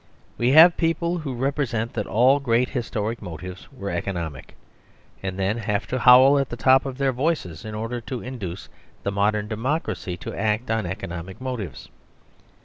We 0.35 0.49
have 0.53 0.77
people 0.77 1.19
who 1.19 1.35
represent 1.35 1.93
that 1.93 2.07
all 2.07 2.39
great 2.39 2.69
historic 2.69 3.21
motives 3.21 3.71
were 3.71 3.91
economic, 3.91 4.55
and 5.21 5.37
then 5.37 5.57
have 5.59 5.85
to 5.89 5.99
howl 5.99 6.39
at 6.39 6.49
the 6.49 6.57
top 6.57 6.87
of 6.87 6.97
their 6.97 7.11
voices 7.11 7.63
in 7.63 7.75
order 7.75 8.01
to 8.01 8.19
induce 8.23 8.67
the 9.03 9.11
modern 9.11 9.47
democracy 9.47 10.17
to 10.17 10.33
act 10.35 10.71
on 10.71 10.87
economic 10.87 11.39
motives. 11.39 11.87